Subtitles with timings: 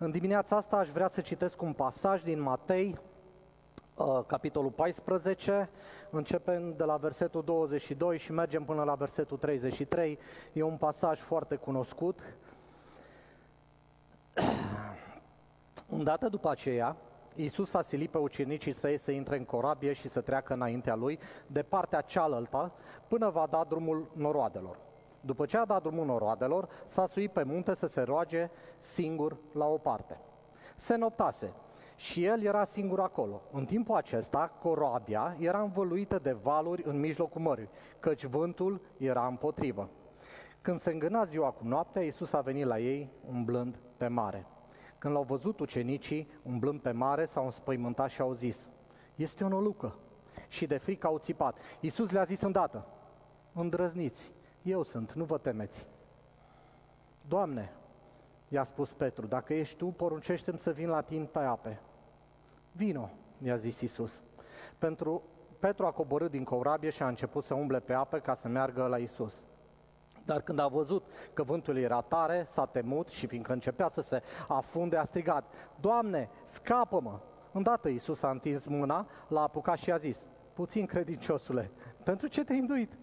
[0.00, 2.98] În dimineața asta aș vrea să citesc un pasaj din Matei,
[3.94, 5.70] uh, capitolul 14,
[6.10, 10.18] începem de la versetul 22 și mergem până la versetul 33.
[10.52, 12.20] E un pasaj foarte cunoscut.
[15.88, 16.96] Îndată după aceea,
[17.34, 21.18] Iisus a silit pe ucenicii săi să intre în corabie și să treacă înaintea lui,
[21.46, 22.72] de partea cealaltă,
[23.08, 24.87] până va da drumul noroadelor.
[25.20, 29.66] După ce a dat drumul noroadelor, s-a suit pe munte să se roage singur la
[29.66, 30.20] o parte.
[30.76, 31.52] Se noptase
[31.96, 33.42] și el era singur acolo.
[33.52, 37.68] În timpul acesta, corabia era învăluită de valuri în mijlocul mării,
[38.00, 39.88] căci vântul era împotrivă.
[40.62, 44.46] Când se îngâna ziua cu noaptea, Iisus a venit la ei umblând pe mare.
[44.98, 48.68] Când l-au văzut ucenicii umblând pe mare, s-au înspăimântat și au zis,
[49.14, 49.98] este o nălucă.
[50.48, 51.58] Și de frică au țipat.
[51.80, 52.86] Iisus le-a zis îndată,
[53.52, 54.32] îndrăzniți,
[54.68, 55.86] eu sunt, nu vă temeți.
[57.28, 57.72] Doamne,
[58.48, 61.80] i-a spus Petru, dacă ești tu, poruncește-mi să vin la tine pe ape.
[62.72, 63.10] Vino,
[63.42, 64.22] i-a zis Isus.
[64.78, 65.22] Pentru
[65.58, 68.86] Petru a coborât din corabie și a început să umble pe apă ca să meargă
[68.86, 69.46] la Isus.
[70.24, 74.22] Dar când a văzut că vântul era tare, s-a temut și fiindcă începea să se
[74.48, 75.44] afunde, a strigat,
[75.80, 77.18] Doamne, scapă-mă!
[77.52, 81.70] Îndată Iisus a întins mâna, l-a apucat și a zis, puțin credinciosule,
[82.02, 82.98] pentru ce te-ai înduit?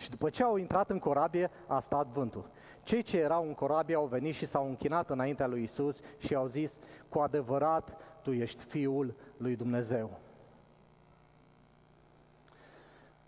[0.00, 2.50] Și după ce au intrat în corabie, a stat vântul.
[2.82, 6.46] Cei ce erau în corabie au venit și s-au închinat înaintea lui Isus și au
[6.46, 6.76] zis,
[7.08, 10.18] cu adevărat, tu ești Fiul lui Dumnezeu.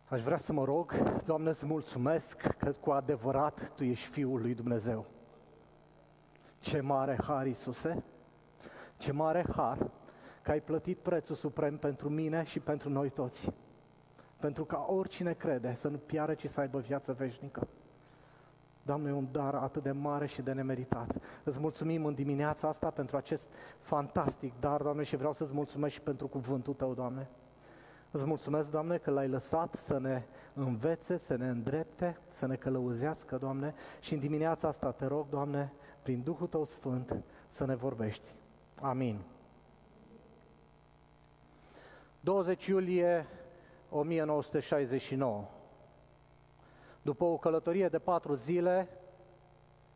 [0.08, 0.92] Aș vrea să mă rog,
[1.24, 5.06] Doamne, să mulțumesc că cu adevărat Tu ești Fiul lui Dumnezeu.
[6.58, 8.02] Ce mare har, Iisuse!
[8.96, 9.90] Ce mare har
[10.42, 13.52] că ai plătit prețul suprem pentru mine și pentru noi toți.
[14.42, 17.68] Pentru ca oricine crede să nu piară, ci să aibă viață veșnică.
[18.82, 21.14] Doamne, e un dar atât de mare și de nemeritat.
[21.44, 23.48] Îți mulțumim în dimineața asta pentru acest
[23.80, 27.28] fantastic dar, Doamne, și vreau să-ți mulțumesc și pentru cuvântul Tău, Doamne.
[28.10, 30.22] Îți mulțumesc, Doamne, că l-ai lăsat să ne
[30.54, 35.72] învețe, să ne îndrepte, să ne călăuzească, Doamne, și în dimineața asta te rog, Doamne,
[36.02, 38.34] prin Duhul Tău Sfânt, să ne vorbești.
[38.80, 39.18] Amin.
[42.20, 43.26] 20 iulie
[43.92, 45.44] 1969.
[47.02, 48.88] După o călătorie de patru zile,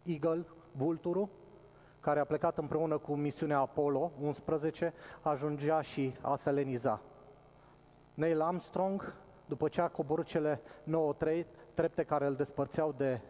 [0.02, 1.28] Eagle, vulturul,
[2.00, 4.92] care a plecat împreună cu misiunea Apollo 11,
[5.22, 7.00] ajungea și a seleniza.
[8.14, 9.14] Neil Armstrong,
[9.46, 11.14] după ce a coborât cele 9
[11.74, 13.20] trepte care îl despărțeau de,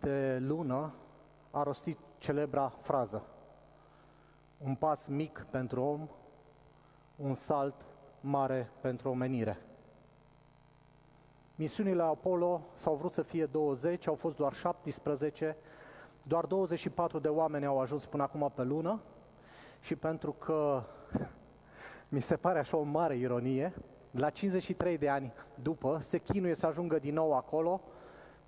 [0.00, 0.94] de lună,
[1.50, 3.22] a rostit celebra frază.
[4.58, 6.08] Un pas mic pentru om,
[7.16, 7.74] un salt
[8.22, 9.58] mare pentru omenire.
[11.54, 15.56] Misiunile Apollo s-au vrut să fie 20, au fost doar 17,
[16.22, 19.00] doar 24 de oameni au ajuns până acum pe lună
[19.80, 20.82] și pentru că
[22.08, 23.74] mi se pare așa o mare ironie,
[24.10, 27.80] la 53 de ani după, se chinuie să ajungă din nou acolo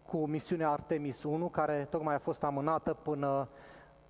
[0.07, 3.49] cu misiunea Artemis 1, care tocmai a fost amânată până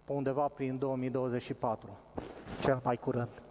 [0.05, 1.89] pe undeva prin 2024,
[2.61, 3.44] cel mai curând.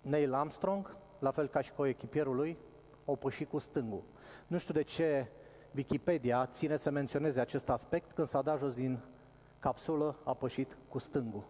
[0.00, 2.58] Neil Armstrong, la fel ca și cu echipierul lui,
[3.04, 4.02] au pășit cu stângul.
[4.46, 5.26] Nu știu de ce
[5.74, 8.98] Wikipedia ține să menționeze acest aspect când s-a dat jos din
[9.58, 11.44] capsulă, a pășit cu stângul.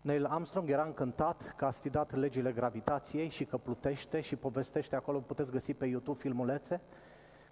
[0.00, 5.18] Neil Armstrong era încântat că a sfidat legile gravitației și că plutește și povestește acolo,
[5.18, 6.80] puteți găsi pe YouTube filmulețe,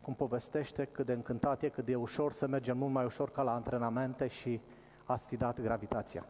[0.00, 3.42] cum povestește cât de încântat e, cât de ușor să mergem mult mai ușor ca
[3.42, 4.60] la antrenamente și
[5.04, 6.26] a sfidat gravitația.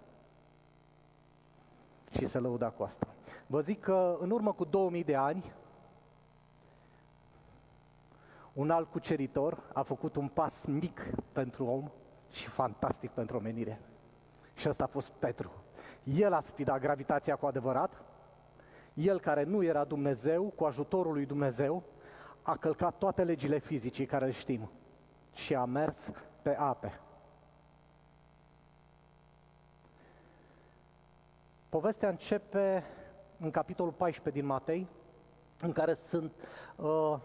[2.17, 3.07] Și se lăuda cu asta.
[3.47, 5.53] Vă zic că în urmă cu 2000 de ani,
[8.53, 11.01] un alt cuceritor a făcut un pas mic
[11.33, 11.91] pentru om
[12.31, 13.81] și fantastic pentru omenire.
[14.55, 15.51] Și ăsta a fost Petru.
[16.05, 18.03] El a sfidat gravitația cu adevărat,
[18.95, 21.83] el care nu era Dumnezeu, cu ajutorul lui Dumnezeu,
[22.43, 24.71] a călcat toate legile fizicii care le știm
[25.33, 26.11] și a mers
[26.43, 27.01] pe ape.
[31.74, 32.84] Povestea începe
[33.38, 34.88] în capitolul 14 din Matei,
[35.60, 36.32] în care sunt
[36.76, 37.18] uh,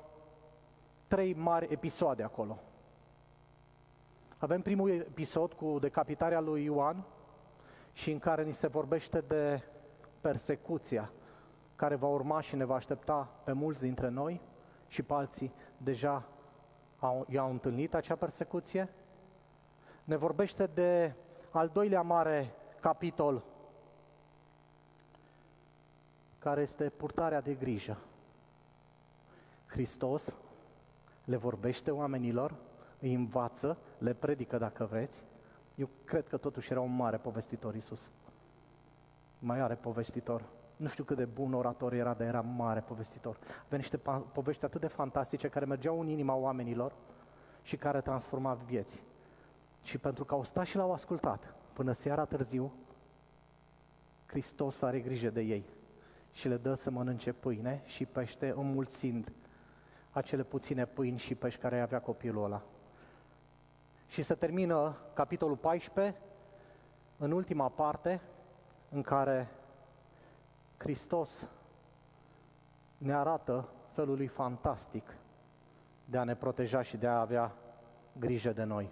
[1.08, 2.60] trei mari episoade acolo.
[4.38, 7.06] Avem primul episod cu decapitarea lui Ioan,
[7.94, 9.62] și în care ni se vorbește de
[10.22, 11.12] persecuția
[11.76, 14.42] care va urma și ne va aștepta pe mulți dintre noi
[14.88, 16.24] și pe alții deja
[17.00, 18.90] au, i-au întâlnit acea persecuție.
[20.04, 21.14] Ne vorbește de
[21.52, 23.44] al doilea mare capitol,
[26.40, 27.98] care este purtarea de grijă.
[29.66, 30.38] Hristos
[31.26, 32.56] le vorbește oamenilor
[33.00, 35.24] îi învață, le predică dacă vreți.
[35.76, 38.10] Eu cred că totuși era un mare povestitor Isus.
[39.40, 40.44] Mai are povestitor.
[40.76, 43.38] Nu știu cât de bun orator era, dar era mare povestitor.
[43.66, 43.98] Avea niște
[44.32, 46.94] povești atât de fantastice care mergeau în inima oamenilor
[47.62, 49.04] și care transforma vieți.
[49.82, 52.72] Și pentru că au stat și l-au ascultat până seara târziu,
[54.26, 55.66] Hristos are grijă de ei
[56.32, 59.32] și le dă să mănânce pâine și pește înmulțind
[60.12, 62.62] acele puține pâini și pești care avea copilul ăla.
[64.08, 66.16] Și se termină capitolul 14
[67.18, 68.22] în ultima parte
[68.90, 69.48] în care
[70.78, 71.50] Hristos
[72.98, 75.16] ne arată felul lui fantastic
[76.06, 77.56] de a ne proteja și de a avea
[78.20, 78.90] grijă de noi.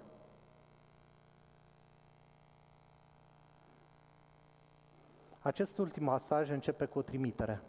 [5.48, 7.62] Acest ultim pasaj începe cu o trimitere.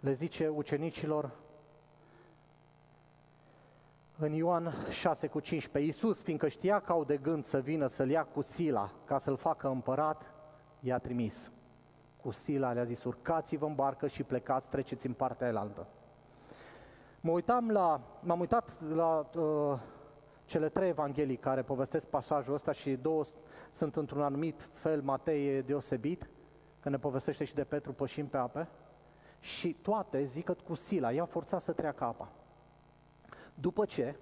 [0.00, 1.30] Le zice ucenicilor
[4.18, 8.10] în Ioan 6 cu 15, Iisus, fiindcă știa că au de gând să vină să-l
[8.10, 10.32] ia cu sila ca să-l facă împărat,
[10.80, 11.50] i-a trimis.
[12.22, 15.86] Cu sila le-a zis, urcați-vă în barcă și plecați, treceți în partea elaltă.
[17.20, 19.78] Mă uitam la, m-am uitat la uh,
[20.44, 23.24] cele trei evanghelii care povestesc pasajul ăsta și două
[23.70, 26.28] sunt într-un anumit fel, Matei deosebit,
[26.80, 28.68] că ne povestește și de Petru pășind pe ape,
[29.40, 32.32] și toate zică cu sila, i-a forțat să treacă apa.
[33.54, 34.16] După ce,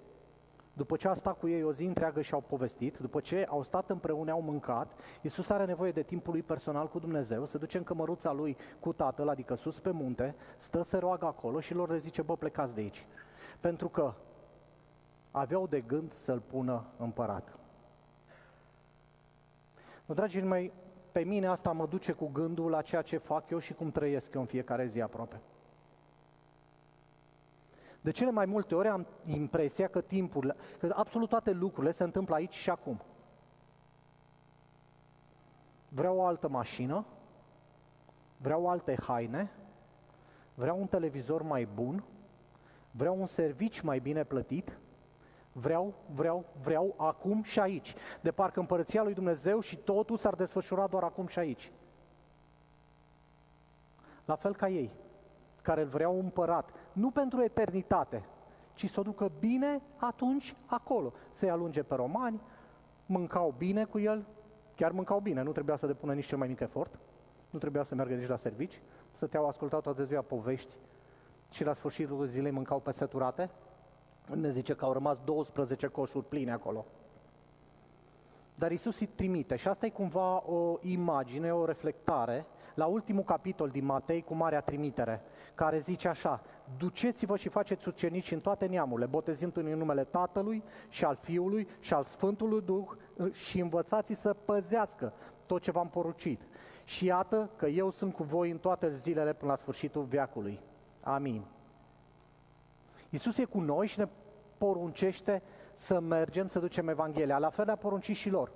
[0.72, 3.62] după ce a stat cu ei o zi întreagă și au povestit, după ce au
[3.62, 4.92] stat împreună, au mâncat,
[5.22, 8.92] Iisus are nevoie de timpul lui personal cu Dumnezeu, se duce în cămăruța lui cu
[8.92, 12.74] tatăl, adică sus pe munte, stă să roagă acolo și lor le zice, bă, plecați
[12.74, 13.06] de aici.
[13.60, 14.14] Pentru că
[15.32, 17.58] aveau de gând să-l pună împărat.
[20.04, 20.72] Nu, dragii mei,
[21.12, 24.34] pe mine asta mă duce cu gândul la ceea ce fac eu și cum trăiesc
[24.34, 25.40] eu în fiecare zi aproape.
[28.00, 32.34] De cele mai multe ori am impresia că timpul, că absolut toate lucrurile se întâmplă
[32.34, 33.00] aici și acum.
[35.88, 37.04] Vreau o altă mașină,
[38.36, 39.50] vreau alte haine,
[40.54, 42.04] vreau un televizor mai bun,
[42.90, 44.78] vreau un serviciu mai bine plătit,
[45.52, 47.94] vreau, vreau, vreau acum și aici.
[48.20, 51.72] De parcă împărăția lui Dumnezeu și totul s-ar desfășura doar acum și aici.
[54.24, 54.90] La fel ca ei
[55.62, 58.24] care îl vreau împărat, nu pentru eternitate,
[58.74, 61.12] ci să o ducă bine atunci acolo.
[61.30, 62.40] Să-i alunge pe romani,
[63.06, 64.26] mâncau bine cu el,
[64.76, 66.98] chiar mâncau bine, nu trebuia să depună nici cel mai mic efort,
[67.50, 68.80] nu trebuia să meargă nici la servici,
[69.12, 70.74] stăteau, ascultau toată ziua povești
[71.50, 73.50] și la sfârșitul zilei mâncau pe seturate.
[74.26, 76.84] Ne zice că au rămas 12 coșuri pline acolo.
[78.54, 83.68] Dar Isus îi trimite și asta e cumva o imagine, o reflectare la ultimul capitol
[83.68, 85.22] din Matei cu marea trimitere,
[85.54, 86.42] care zice așa,
[86.78, 91.94] duceți-vă și faceți ucenici în toate neamurile, botezând în numele Tatălui și al Fiului și
[91.94, 92.86] al Sfântului Duh
[93.32, 95.12] și învățați să păzească
[95.46, 96.40] tot ce v-am porucit.
[96.84, 100.60] Și iată că eu sunt cu voi în toate zilele până la sfârșitul veacului.
[101.00, 101.44] Amin.
[103.12, 104.08] Iisus e cu noi și ne
[104.58, 105.42] poruncește
[105.72, 107.38] să mergem, să ducem Evanghelia.
[107.38, 108.52] La fel a poruncit și lor,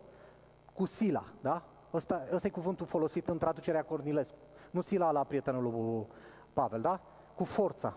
[0.73, 1.63] cu sila, da?
[1.93, 4.37] Ăsta, ăsta e cuvântul folosit în traducerea Cornilescu.
[4.71, 6.07] Nu sila la prietenul lui
[6.53, 7.01] Pavel, da?
[7.35, 7.97] Cu forța.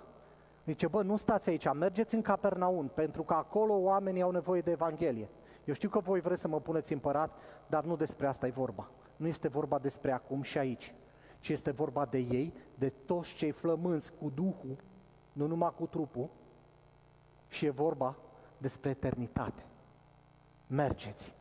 [0.66, 4.72] Zice, bă, nu stați aici, mergeți în Capernaun, pentru că acolo oamenii au nevoie de
[4.72, 5.30] Evanghelie.
[5.66, 7.32] Eu știu că voi vreți să mă puneți împărat,
[7.68, 8.90] dar nu despre asta e vorba.
[9.16, 10.94] Nu este vorba despre acum și aici,
[11.40, 14.78] ci este vorba de ei, de toți cei flămânți cu Duhul,
[15.34, 16.30] nu numai cu trupul,
[17.50, 18.16] și e vorba
[18.58, 19.66] despre eternitate.
[20.68, 21.34] Mergeți!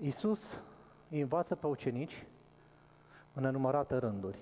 [0.00, 0.60] Iisus
[1.10, 2.26] îi învață pe ucenici
[3.32, 4.38] în enumărate rânduri.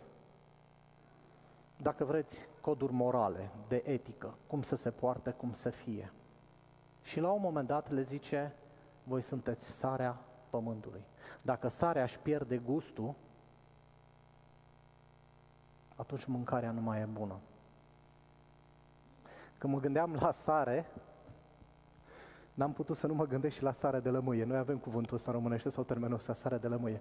[1.77, 6.13] Dacă vreți, coduri morale, de etică, cum să se poarte, cum să fie.
[7.07, 8.53] Și la un moment dat le zice,
[9.03, 10.19] voi sunteți sarea
[10.51, 11.01] pământului.
[11.43, 13.15] Dacă sarea își pierde gustul,
[15.97, 17.39] atunci mâncarea nu mai e bună.
[19.59, 20.87] Când mă gândeam la sare,
[22.55, 24.45] n-am putut să nu mă gândesc și la sare de lămâie.
[24.45, 27.01] Noi avem cuvântul ăsta în românește sau termenul ăsta, sare de lămâie.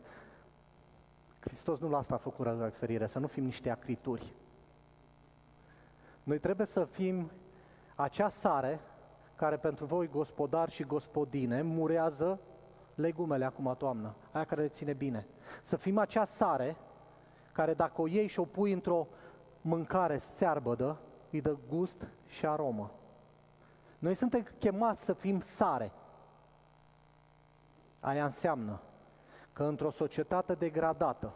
[1.40, 4.34] Hristos nu la asta a făcut referire, să nu fim niște acrituri.
[6.24, 7.32] Noi trebuie să fim
[7.96, 8.80] acea sare
[9.36, 12.40] care pentru voi gospodari și gospodine murează
[12.96, 15.28] legumele acum toamnă, aia care le ține bine.
[15.62, 16.78] Să fim acea sare
[17.52, 19.08] care dacă o iei și o pui într-o
[19.62, 21.00] mâncare searbădă,
[21.32, 22.92] îi dă gust și aromă.
[24.00, 25.92] Noi suntem chemați să fim sare.
[28.00, 28.82] Aia înseamnă
[29.54, 31.34] că într-o societate degradată,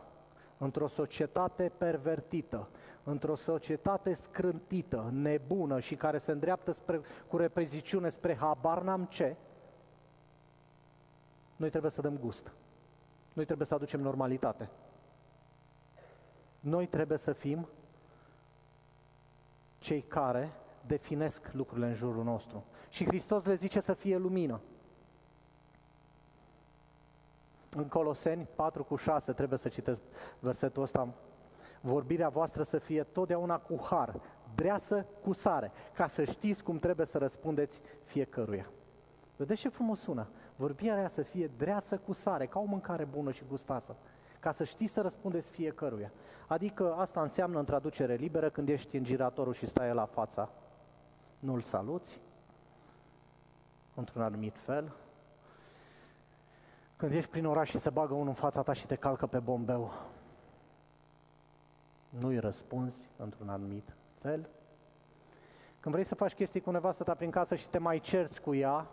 [0.59, 2.67] într-o societate pervertită,
[3.03, 9.35] într-o societate scrântită, nebună și care se îndreaptă spre, cu repreziciune spre habar n-am ce,
[11.55, 12.51] noi trebuie să dăm gust.
[13.33, 14.69] Noi trebuie să aducem normalitate.
[16.59, 17.67] Noi trebuie să fim
[19.77, 20.51] cei care
[20.85, 22.63] definesc lucrurile în jurul nostru.
[22.89, 24.61] Și Hristos le zice să fie lumină.
[27.75, 30.01] În Coloseni 4 cu 6 trebuie să citesc
[30.39, 31.13] versetul ăsta.
[31.81, 34.21] Vorbirea voastră să fie totdeauna cu har,
[34.55, 38.69] dreasă cu sare, ca să știți cum trebuie să răspundeți fiecăruia.
[39.35, 40.27] Vedeți ce frumos sună?
[40.55, 43.95] Vorbirea aia să fie dreasă cu sare, ca o mâncare bună și gustoasă,
[44.39, 46.11] ca să știți să răspundeți fiecăruia.
[46.47, 50.49] Adică asta înseamnă în traducere liberă când ești în giratorul și stai la fața,
[51.39, 52.19] nu-l saluți
[53.95, 54.95] într-un anumit fel,
[56.99, 59.39] când ești prin oraș și se bagă unul în fața ta și te calcă pe
[59.39, 59.93] bombeu,
[62.09, 64.49] nu-i răspunzi într-un anumit fel.
[65.79, 68.55] Când vrei să faci chestii cu nevastă ta prin casă și te mai cerți cu
[68.55, 68.87] ea,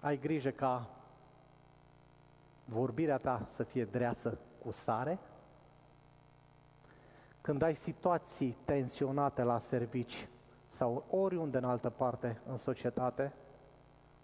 [0.00, 0.88] ai grijă ca
[2.64, 5.18] vorbirea ta să fie dreasă cu sare.
[7.40, 10.28] Când ai situații tensionate la servici
[10.66, 13.32] sau oriunde în altă parte în societate,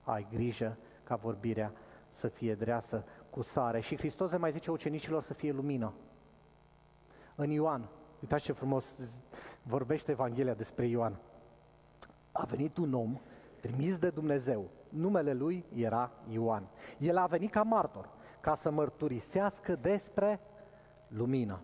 [0.04, 0.76] ai grijă
[1.08, 1.72] ca vorbirea
[2.08, 3.80] să fie dreasă cu sare.
[3.80, 5.92] Și Hristos le mai zice ucenicilor să fie lumină.
[7.34, 7.88] În Ioan,
[8.20, 8.96] uitați ce frumos
[9.62, 11.18] vorbește Evanghelia despre Ioan.
[12.32, 13.20] A venit un om
[13.60, 14.68] trimis de Dumnezeu.
[14.88, 16.68] Numele lui era Ioan.
[16.98, 18.08] El a venit ca martor,
[18.40, 20.40] ca să mărturisească despre
[21.08, 21.60] lumină,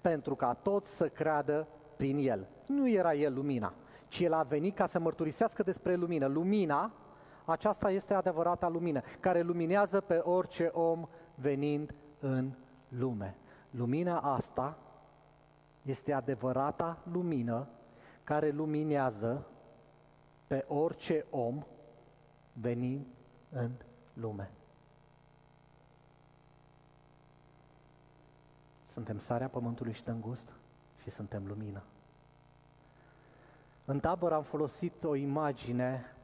[0.00, 2.46] pentru ca toți să creadă prin el.
[2.66, 3.74] Nu era el lumina,
[4.08, 6.26] ci el a venit ca să mărturisească despre lumină.
[6.26, 6.92] Lumina
[7.50, 12.52] aceasta este adevărata lumină, care luminează pe orice om venind în
[12.88, 13.36] lume.
[13.70, 14.78] Lumina asta
[15.82, 17.68] este adevărata lumină
[18.24, 19.46] care luminează
[20.46, 21.62] pe orice om
[22.52, 23.06] venind
[23.50, 23.70] în
[24.12, 24.50] lume.
[28.86, 30.52] Suntem sarea pământului și dăm gust
[31.02, 31.82] și suntem lumină.
[33.84, 36.16] În tabără am folosit o imagine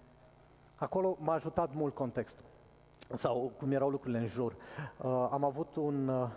[0.74, 2.44] Acolo m-a ajutat mult contextul
[3.14, 4.52] sau cum erau lucrurile în jur.
[4.52, 6.28] Uh, am avut un, uh,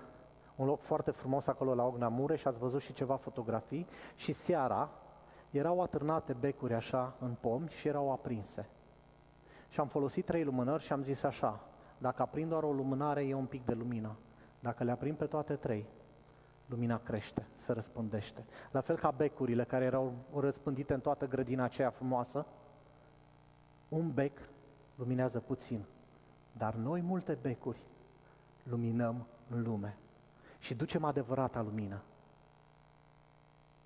[0.55, 4.31] un loc foarte frumos acolo la Ogna Mure și ați văzut și ceva fotografii și
[4.31, 4.89] seara
[5.49, 8.69] erau atârnate becuri așa în pomi și erau aprinse.
[9.69, 11.59] Și am folosit trei lumânări și am zis așa,
[11.97, 14.15] dacă aprind doar o lumânare e un pic de lumină,
[14.59, 15.85] dacă le aprind pe toate trei,
[16.65, 18.45] lumina crește, se răspândește.
[18.71, 22.45] La fel ca becurile care erau răspândite în toată grădina aceea frumoasă,
[23.89, 24.39] un bec
[24.95, 25.83] luminează puțin,
[26.57, 27.81] dar noi multe becuri
[28.63, 29.97] luminăm în lume
[30.59, 32.01] și ducem adevărata lumină.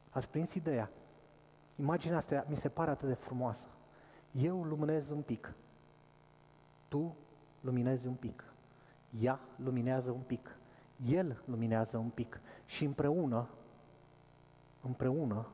[0.09, 0.89] Ați prins ideea?
[1.75, 3.67] Imaginea asta mi se pare atât de frumoasă.
[4.31, 5.53] Eu luminez un pic,
[6.87, 7.15] tu
[7.61, 8.43] luminezi un pic,
[9.19, 10.57] ea luminează un pic,
[11.05, 13.49] el luminează un pic și împreună,
[14.81, 15.47] împreună,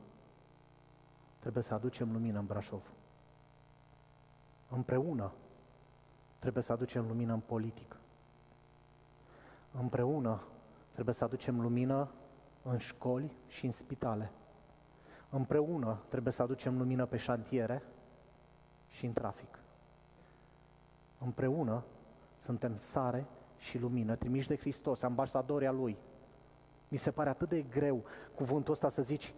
[1.38, 2.90] trebuie să aducem lumină în Brașov.
[4.68, 5.32] Împreună
[6.38, 7.96] trebuie să aducem lumină în politică.
[9.72, 10.42] Împreună
[10.92, 12.10] trebuie să aducem lumină
[12.62, 14.30] în școli și în spitale.
[15.30, 17.82] Împreună trebuie să aducem lumină pe șantiere
[18.88, 19.58] și în trafic.
[21.18, 21.84] Împreună
[22.38, 25.96] suntem sare și lumină, trimiși de Hristos, ambasadorii a Lui.
[26.88, 29.34] Mi se pare atât de greu cuvântul ăsta să zici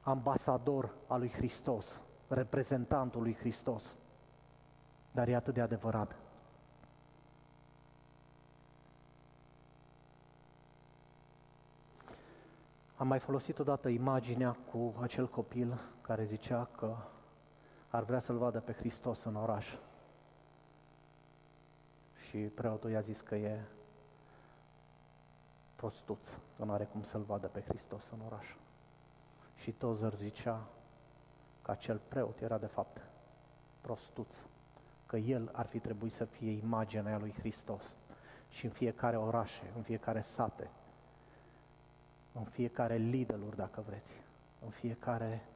[0.00, 3.96] ambasador al lui Hristos, reprezentantul lui Hristos
[5.16, 6.16] dar e atât de adevărat.
[12.96, 16.96] Am mai folosit odată imaginea cu acel copil care zicea că
[17.88, 19.76] ar vrea să-L vadă pe Hristos în oraș.
[22.28, 23.60] Și preotul i-a zis că e
[25.76, 28.54] prostuț, că nu are cum să-L vadă pe Hristos în oraș.
[29.54, 30.66] Și Tozer zicea
[31.62, 33.00] că acel preot era de fapt
[33.80, 34.44] prostuț
[35.06, 37.94] că El ar fi trebuit să fie imaginea lui Hristos.
[38.48, 40.70] Și în fiecare orașe, în fiecare sate,
[42.32, 44.20] în fiecare lidl dacă vreți,
[44.64, 45.46] în fiecare,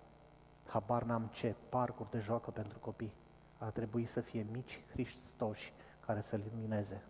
[0.66, 3.12] habar n-am ce, parcuri de joacă pentru copii,
[3.58, 5.72] ar trebui să fie mici Hristoși
[6.06, 7.02] care să lumineze.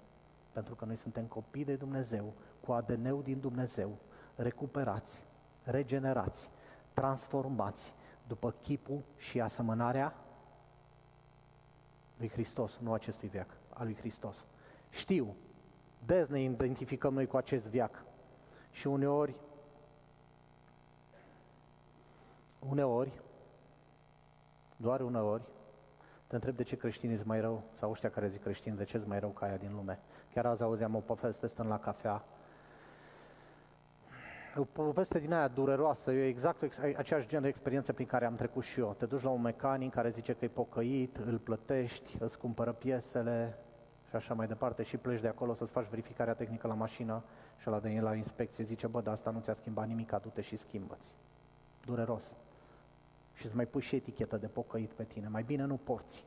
[0.52, 3.96] Pentru că noi suntem copii de Dumnezeu, cu ADN-ul din Dumnezeu,
[4.36, 5.22] recuperați,
[5.62, 6.50] regenerați,
[6.92, 7.92] transformați
[8.26, 10.14] după chipul și asemănarea
[12.20, 14.46] lui Hristos, nu acestui veac, a lui Hristos.
[14.90, 15.36] Știu,
[16.06, 18.04] des ne identificăm noi cu acest viac.
[18.70, 19.40] Și uneori,
[22.58, 23.20] uneori,
[24.76, 25.42] doar uneori,
[26.26, 28.96] te întreb de ce creștinii sunt mai rău, sau ăștia care zic creștini, de ce
[28.96, 29.98] sunt mai rău ca aia din lume.
[30.32, 32.24] Chiar azi auzeam o poveste stând la cafea,
[34.56, 36.62] o poveste din aia dureroasă, e exact
[36.96, 38.94] aceeași gen de experiență prin care am trecut și eu.
[38.98, 43.58] Te duci la un mecanic care zice că e pocăit, îl plătești, îți cumpără piesele
[44.08, 47.22] și așa mai departe și pleci de acolo să-ți faci verificarea tehnică la mașină
[47.58, 50.56] și la de la inspecție zice, bă, dar asta nu ți-a schimbat nimic, du-te și
[50.56, 51.14] schimbă-ți.
[51.84, 52.36] Dureros.
[53.32, 55.28] Și îți mai pui și etichetă de pocăit pe tine.
[55.28, 56.24] Mai bine nu porți.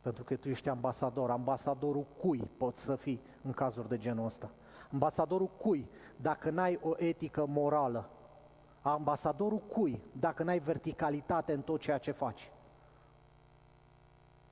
[0.00, 1.30] Pentru că tu ești ambasador.
[1.30, 4.50] Ambasadorul cui poți să fii în cazuri de genul ăsta?
[4.94, 8.10] Ambasadorul cui dacă n-ai o etică morală?
[8.82, 12.52] Ambasadorul cui dacă n-ai verticalitate în tot ceea ce faci?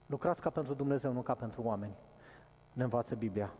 [0.06, 1.94] Lucrați ca pentru Dumnezeu, nu ca pentru oameni.
[2.72, 3.52] Ne învață Biblia.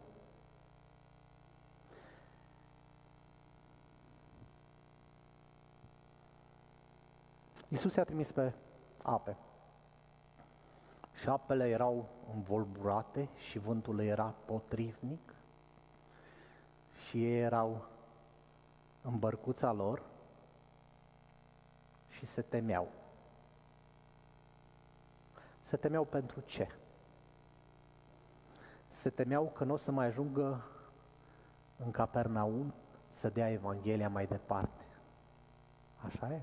[7.68, 8.52] Iisus i-a trimis pe
[9.02, 9.36] ape.
[11.14, 15.34] Și apele erau învolburate și vântul era potrivnic
[17.08, 17.84] și ei erau
[19.02, 20.02] în bărcuța lor
[22.08, 22.88] și se temeau.
[25.62, 26.68] Se temeau pentru ce?
[28.88, 30.64] Se temeau că nu o să mai ajungă
[31.76, 32.74] în Capernaum
[33.10, 34.84] să dea Evanghelia mai departe.
[36.04, 36.40] Așa e?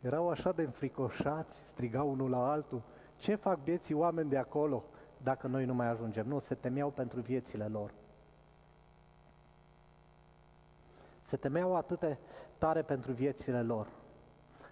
[0.00, 2.82] Erau așa de înfricoșați, strigau unul la altul,
[3.16, 4.84] ce fac vieții oameni de acolo
[5.22, 6.26] dacă noi nu mai ajungem?
[6.26, 7.92] Nu, se temeau pentru viețile lor.
[11.28, 12.16] Se temeau atât de
[12.58, 13.88] tare pentru viețile lor,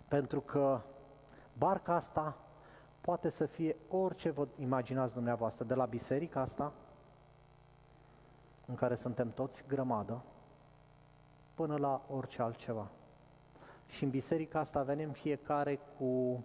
[0.09, 0.81] pentru că
[1.59, 2.37] barca asta
[3.01, 6.73] poate să fie orice vă imaginați dumneavoastră, de la biserica asta,
[8.67, 10.23] în care suntem toți grămadă,
[11.55, 12.89] până la orice altceva.
[13.87, 16.45] Și în biserica asta venim fiecare cu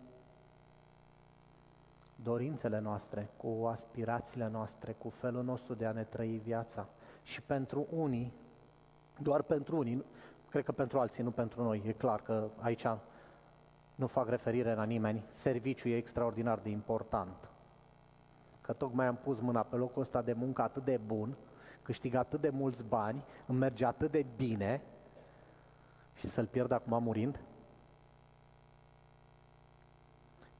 [2.23, 6.87] dorințele noastre, cu aspirațiile noastre, cu felul nostru de a ne trăi viața.
[7.23, 8.33] Și pentru unii,
[9.21, 10.05] doar pentru unii,
[10.49, 12.85] cred că pentru alții, nu pentru noi, e clar că aici
[13.95, 17.49] nu fac referire la nimeni, serviciul e extraordinar de important.
[18.61, 21.37] Că tocmai am pus mâna pe locul ăsta de muncă atât de bun,
[21.81, 24.81] câștig atât de mulți bani, îmi merge atât de bine
[26.15, 27.39] și să-l pierd acum murind.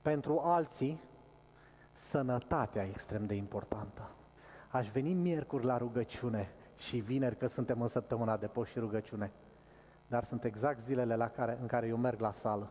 [0.02, 1.02] Pentru alții,
[1.92, 4.10] sănătatea e extrem de importantă.
[4.70, 6.50] Aș veni miercuri la rugăciune
[6.82, 9.32] și vineri că suntem în săptămâna de post și rugăciune.
[10.08, 12.70] Dar sunt exact zilele la care, în care eu merg la sală.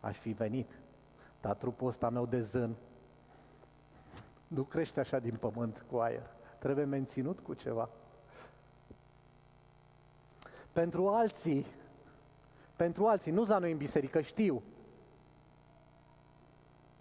[0.00, 0.78] Aș fi venit,
[1.40, 2.76] dar trupul ăsta meu de zân
[4.46, 6.30] nu crește așa din pământ cu aer.
[6.58, 7.88] Trebuie menținut cu ceva.
[10.72, 11.66] Pentru alții,
[12.76, 14.62] pentru alții, nu la noi în biserică, știu,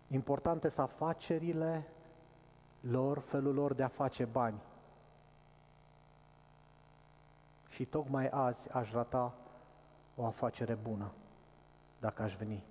[0.07, 1.87] Importante sunt afacerile
[2.79, 4.61] lor, felul lor de a face bani.
[7.75, 9.33] Și tocmai azi aș rata
[10.15, 11.11] o afacere bună,
[11.99, 12.63] dacă aș veni.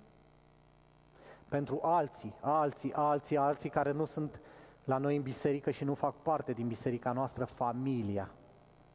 [1.49, 4.39] Pentru alții, alții, alții, alții care nu sunt
[4.83, 8.31] la noi în biserică și nu fac parte din biserica noastră, familia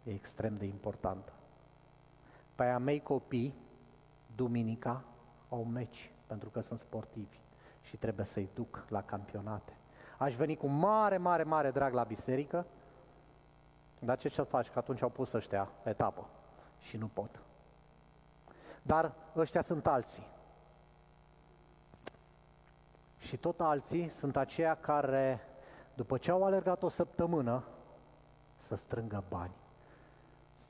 [0.03, 1.33] e extrem de importantă.
[2.55, 3.55] Pe aia mei copii,
[4.35, 5.05] duminica,
[5.49, 7.41] au meci, pentru că sunt sportivi
[7.83, 9.73] și trebuie să-i duc la campionate.
[10.19, 12.67] Aș veni cu mare, mare, mare drag la biserică,
[14.05, 14.69] dar ce să faci?
[14.69, 16.27] Că atunci au pus ăștia etapă
[16.79, 17.41] și nu pot.
[18.83, 20.27] Dar ăștia sunt alții.
[23.19, 25.41] Și tot alții sunt aceia care,
[25.95, 27.65] după ce au alergat o săptămână,
[28.57, 29.53] să strângă bani,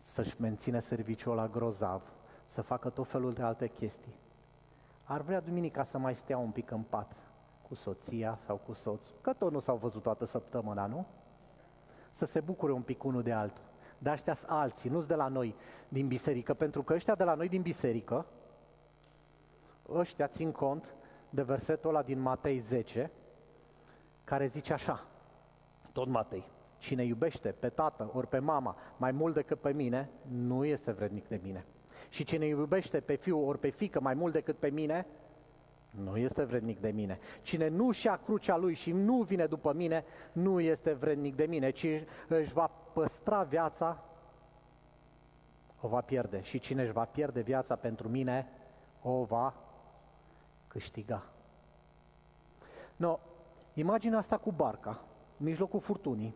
[0.02, 2.02] să-și menține serviciul la grozav,
[2.46, 4.14] să facă tot felul de alte chestii
[5.12, 7.12] ar vrea duminica să mai stea un pic în pat
[7.68, 11.06] cu soția sau cu soțul, că tot nu s-au văzut toată săptămâna, nu?
[12.12, 13.64] Să se bucure un pic unul de altul.
[13.98, 15.54] Dar ăștia sunt alții, nu de la noi
[15.88, 18.26] din biserică, pentru că ăștia de la noi din biserică,
[19.88, 20.94] ăștia țin cont
[21.30, 23.10] de versetul ăla din Matei 10,
[24.24, 25.06] care zice așa,
[25.92, 26.44] tot Matei,
[26.78, 31.28] cine iubește pe tată ori pe mama mai mult decât pe mine, nu este vrednic
[31.28, 31.66] de mine.
[32.08, 35.06] Și cine iubește pe fiul ori pe fică mai mult decât pe mine,
[35.90, 37.18] nu este vrednic de mine.
[37.42, 41.70] Cine nu și-a crucea lui și nu vine după mine, nu este vrednic de mine,
[41.70, 41.86] ci
[42.28, 44.04] își va păstra viața,
[45.80, 46.42] o va pierde.
[46.42, 48.48] Și cine își va pierde viața pentru mine,
[49.02, 49.54] o va
[50.68, 51.26] câștiga.
[52.96, 53.18] No,
[53.74, 55.00] imaginea asta cu barca.
[55.36, 56.34] în mijlocul furtunii,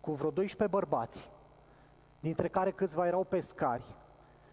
[0.00, 1.30] cu vreo 12 bărbați,
[2.20, 3.94] dintre care câțiva erau pescari,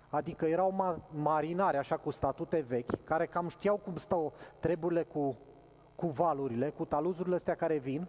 [0.10, 5.38] adică erau marinari așa cu statute vechi, care cam știau cum stau treburile cu,
[5.96, 8.08] cu valurile, cu taluzurile astea care vin,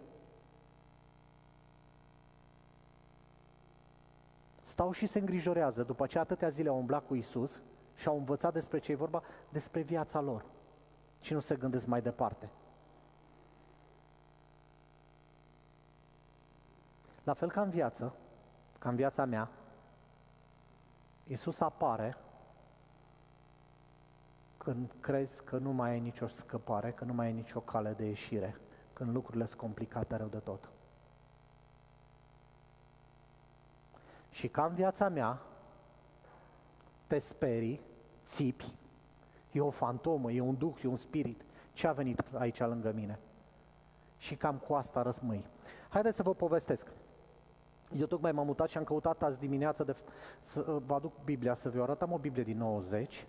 [4.61, 7.61] stau și se îngrijorează după ce atâtea zile au umblat cu Isus
[7.95, 10.45] și au învățat despre ce e vorba, despre viața lor.
[11.19, 12.49] Și nu se gândesc mai departe.
[17.23, 18.13] La fel ca în viață,
[18.79, 19.49] ca în viața mea,
[21.29, 22.17] Isus apare
[24.57, 28.05] când crezi că nu mai ai nicio scăpare, că nu mai ai nicio cale de
[28.05, 28.55] ieșire,
[28.93, 30.69] când lucrurile sunt complicate rău de tot.
[34.29, 35.41] Și ca în viața mea,
[37.07, 37.81] te sperii,
[38.25, 38.73] țipi,
[39.51, 41.45] e o fantomă, e un duh, e un spirit.
[41.73, 43.19] Ce a venit aici lângă mine?
[44.17, 45.45] Și cam cu asta răsmâi.
[45.89, 46.87] Haideți să vă povestesc.
[47.97, 49.95] Eu tocmai m-am mutat și am căutat azi dimineață de,
[50.41, 52.01] să vă aduc Biblia, să vă arăt.
[52.01, 53.27] Am o Biblie din 90,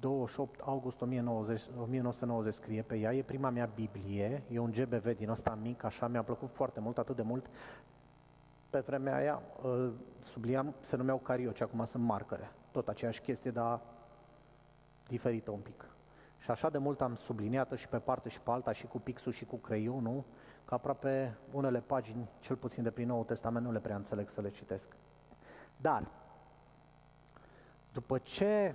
[0.00, 5.28] 28 august 1990, 1990 scrie pe ea, e prima mea Biblie, e un GBV din
[5.28, 7.46] ăsta mic, așa, mi-a plăcut foarte mult, atât de mult.
[8.70, 9.42] Pe vremea aia,
[10.20, 12.50] subliam, se numeau carioci, acum sunt marcăre.
[12.70, 13.80] Tot aceeași chestie, dar
[15.08, 15.84] diferită un pic.
[16.38, 19.32] Și așa de mult am subliniat și pe parte și pe alta, și cu pixul
[19.32, 20.24] și cu creionul,
[20.64, 24.40] că aproape unele pagini, cel puțin de prin Noul Testament, nu le prea înțeleg să
[24.40, 24.88] le citesc.
[25.76, 26.08] Dar,
[27.92, 28.74] după ce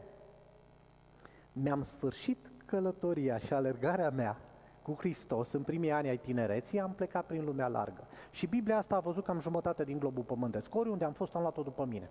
[1.53, 4.37] mi-am sfârșit călătoria și alergarea mea
[4.81, 8.03] cu Hristos în primii ani ai tinereții, am plecat prin lumea largă.
[8.31, 10.75] Și Biblia asta a văzut cam jumătate din globul pământesc.
[10.75, 12.09] Oriunde am fost, am luat-o după mine.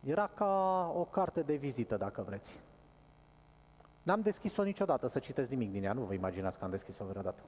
[0.00, 2.58] Era ca o carte de vizită, dacă vreți.
[4.08, 7.42] N-am deschis-o niciodată să citesc nimic din ea, nu vă imaginați că am deschis-o vreodată.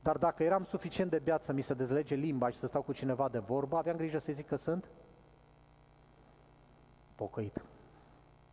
[0.00, 2.92] Dar dacă eram suficient de beat să mi se dezlege limba și să stau cu
[2.92, 4.90] cineva de vorbă, aveam grijă să zic că sunt
[7.14, 7.64] pocăit.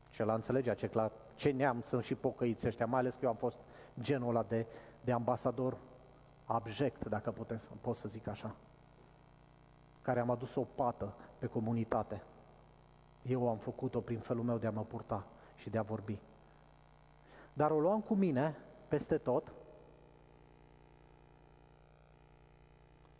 [0.09, 3.29] Și la înțelegea ce, la ce neam sunt și pocăiți ăștia, mai ales că eu
[3.29, 3.59] am fost
[3.99, 4.65] genul ăla de,
[5.01, 5.77] de ambasador
[6.45, 8.55] abject, dacă puteți, pot să zic așa,
[10.01, 12.21] care am adus o pată pe comunitate.
[13.27, 16.19] Eu am făcut-o prin felul meu de a mă purta și de a vorbi.
[17.53, 18.57] Dar o luam cu mine
[18.87, 19.53] peste tot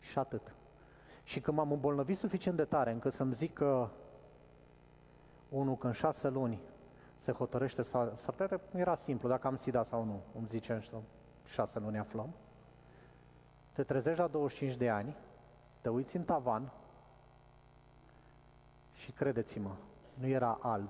[0.00, 0.54] și atât.
[1.24, 3.88] Și când m-am îmbolnăvit suficient de tare încât să-mi zic că
[5.48, 6.60] unul că în șase luni
[7.14, 8.12] se hotărăște să...
[8.24, 10.82] S-ar era simplu, dacă am SIDA sau nu, îmi zice
[11.46, 12.34] șase luni aflăm.
[13.72, 15.16] Te trezești la 25 de ani,
[15.80, 16.72] te uiți în tavan
[18.92, 19.70] și credeți-mă,
[20.14, 20.88] nu era alb.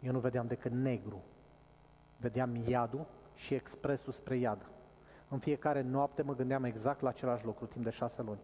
[0.00, 1.22] Eu nu vedeam decât negru.
[2.16, 4.66] Vedeam iadul și expresul spre iad.
[5.28, 8.40] În fiecare noapte mă gândeam exact la același lucru, timp de șase luni.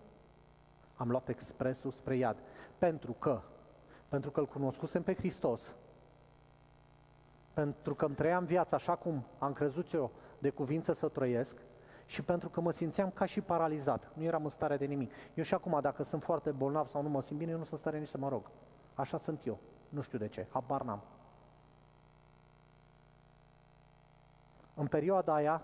[0.96, 2.36] Am luat expresul spre iad.
[2.78, 3.40] Pentru că,
[4.08, 5.74] pentru că îl cunoscusem pe Hristos,
[7.54, 11.56] pentru că îmi trăiam viața așa cum am crezut eu de cuvință să trăiesc
[12.06, 14.10] și pentru că mă simțeam ca și paralizat.
[14.14, 15.12] Nu eram în stare de nimic.
[15.34, 17.72] Eu și acum, dacă sunt foarte bolnav sau nu mă simt bine, eu nu sunt
[17.74, 18.50] în stare nici să mă rog.
[18.94, 19.59] Așa sunt eu.
[19.88, 20.46] Nu știu de ce.
[20.52, 21.02] Habar n-am.
[24.74, 25.62] În perioada aia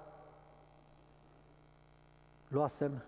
[2.48, 3.02] luasem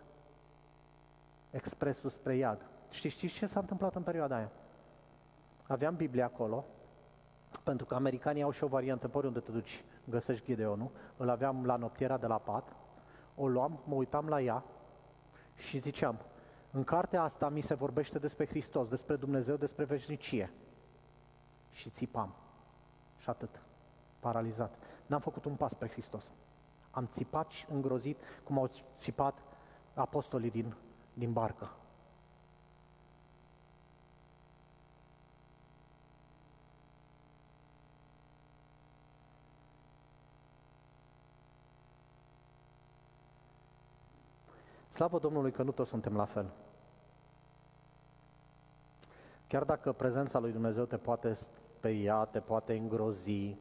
[1.51, 2.67] expresul spre iad.
[2.91, 4.51] Știți, știți ce s-a întâmplat în perioada aia?
[5.67, 6.65] Aveam Biblia acolo,
[7.63, 11.67] pentru că americanii au și o variantă pe oriunde te duci, găsești Gideonul, îl aveam
[11.67, 12.77] la noptiera de la pat,
[13.37, 14.65] o luam, mă uitam la ea
[15.55, 16.19] și ziceam,
[16.73, 20.53] în cartea asta mi se vorbește despre Hristos, despre Dumnezeu, despre veșnicie.
[21.71, 22.35] Și țipam.
[23.19, 23.61] Și atât.
[24.21, 24.79] Paralizat.
[25.07, 26.33] N-am făcut un pas spre Hristos.
[26.91, 29.43] Am țipat și îngrozit cum au țipat
[29.95, 30.75] apostolii din,
[31.15, 31.71] din barcă.
[44.93, 46.51] Slavă Domnului că nu toți suntem la fel.
[49.47, 53.57] Chiar dacă prezența lui Dumnezeu te poate speria, te poate îngrozi,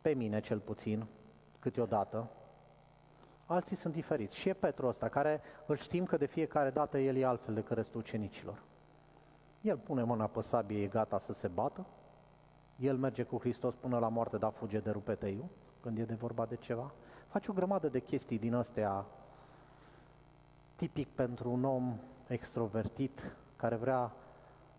[0.00, 1.06] pe mine cel puțin,
[1.58, 2.30] câteodată,
[3.46, 4.36] alții sunt diferiți.
[4.36, 7.76] Și e Petru ăsta, care îl știm că de fiecare dată el e altfel decât
[7.76, 8.62] restul ucenicilor.
[9.60, 11.86] El pune mâna pe sabie, e gata să se bată,
[12.76, 16.46] el merge cu Hristos până la moarte, dar fuge de rupeteiu, când e de vorba
[16.46, 16.92] de ceva.
[17.28, 19.06] Face o grămadă de chestii din astea
[20.78, 24.12] tipic pentru un om extrovertit, care vrea,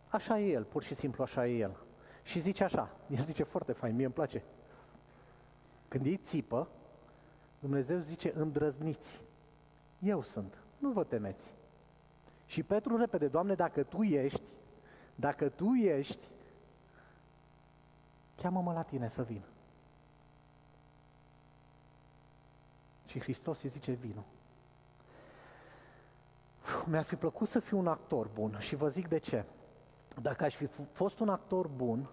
[0.07, 1.77] așa e el, pur și simplu așa e el.
[2.23, 4.43] Și zice așa, el zice foarte fain, mie îmi place.
[5.87, 6.67] Când ei țipă,
[7.59, 9.21] Dumnezeu zice, îndrăzniți.
[9.99, 11.53] Eu sunt, nu vă temeți.
[12.45, 14.43] Și Petru repede, Doamne, dacă Tu ești,
[15.15, 16.27] dacă Tu ești,
[18.35, 19.41] cheamă-mă la Tine să vin.
[23.05, 24.23] Și Hristos îi zice, vino.
[26.85, 29.45] Mi-ar fi plăcut să fiu un actor bun și vă zic de ce.
[30.21, 32.09] Dacă aș fi fost un actor bun,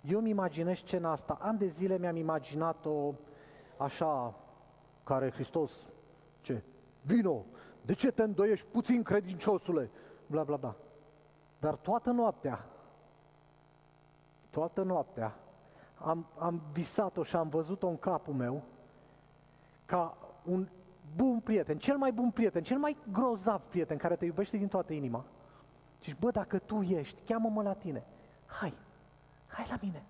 [0.00, 1.38] eu îmi imaginez scena asta.
[1.40, 3.14] An de zile mi-am imaginat-o
[3.76, 4.34] așa,
[5.04, 5.72] care Hristos,
[6.40, 6.62] ce?
[7.00, 7.44] Vino!
[7.82, 9.90] De ce te îndoiești puțin, credinciosule?
[10.26, 10.76] Bla, bla, bla.
[11.58, 12.64] Dar toată noaptea,
[14.50, 15.38] toată noaptea,
[15.94, 18.62] am, am visat-o și am văzut-o în capul meu
[19.84, 20.68] ca un
[21.16, 24.92] bun prieten, cel mai bun prieten, cel mai grozav prieten care te iubește din toată
[24.92, 25.24] inima.
[26.00, 28.04] Și bă, dacă tu ești, cheamă-mă la tine.
[28.46, 28.74] Hai,
[29.46, 30.02] hai la mine.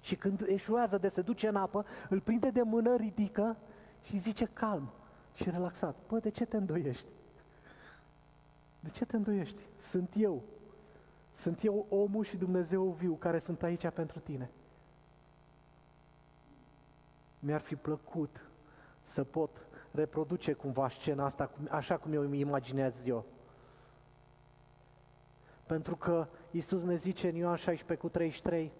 [0.00, 3.56] Și când eșuează de se duce în apă, îl prinde de mână, ridică
[4.02, 4.90] și zice calm
[5.34, 5.96] și relaxat.
[6.08, 7.08] Bă, de ce te îndoiești?
[8.80, 9.62] De ce te îndoiești?
[9.78, 10.42] Sunt eu.
[11.32, 14.50] Sunt eu omul și Dumnezeu viu care sunt aici pentru tine.
[17.38, 18.50] Mi-ar fi plăcut
[19.02, 19.50] să pot
[19.90, 23.24] reproduce cumva scena asta așa cum eu îmi imaginez eu.
[25.66, 28.72] Pentru că Isus ne zice în Ioan 16 cu 33,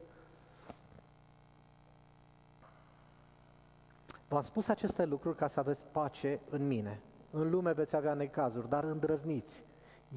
[4.30, 7.00] V-am spus aceste lucruri ca să aveți pace în mine.
[7.30, 9.64] În lume veți avea necazuri, dar îndrăzniți.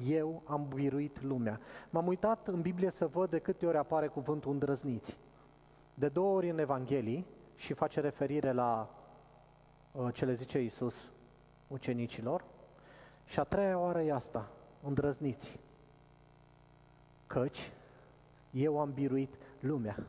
[0.06, 1.60] Eu am biruit lumea.
[1.90, 5.18] M-am uitat în Biblie să văd de câte ori apare cuvântul îndrăzniți.
[5.94, 7.26] De două ori în Evanghelii
[7.56, 9.03] și face referire la uh,
[10.12, 11.10] ce le zice Isus
[11.66, 12.44] ucenicilor.
[13.24, 14.48] Și a treia oară e asta,
[14.82, 15.58] îndrăzniți.
[17.26, 17.72] Căci
[18.50, 20.06] eu am biruit lumea.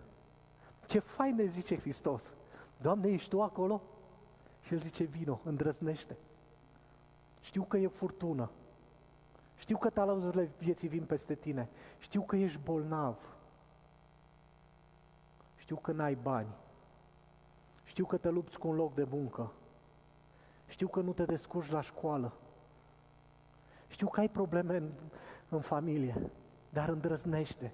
[0.87, 2.35] Ce fain ne zice Hristos!
[2.81, 3.81] Doamne, ești Tu acolo?
[4.61, 6.17] Și el zice, vino, îndrăznește.
[7.41, 8.49] Știu că e furtună.
[9.57, 11.69] Știu că talauzurile vieții vin peste tine.
[11.99, 13.17] Știu că ești bolnav.
[15.55, 16.49] Știu că n-ai bani.
[17.83, 19.51] Știu că te lupți cu un loc de muncă.
[20.67, 22.33] Știu că nu te descurci la școală.
[23.87, 24.91] Știu că ai probleme în,
[25.49, 26.31] în familie,
[26.69, 27.73] dar îndrăznește,